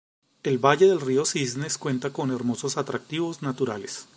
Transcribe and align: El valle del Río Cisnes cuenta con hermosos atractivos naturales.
El 0.41 0.57
valle 0.57 0.87
del 0.87 0.99
Río 0.99 1.25
Cisnes 1.25 1.77
cuenta 1.77 2.11
con 2.11 2.31
hermosos 2.31 2.75
atractivos 2.77 3.43
naturales. 3.43 4.07